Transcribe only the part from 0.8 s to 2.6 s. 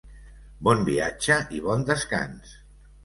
viatge i bon descans.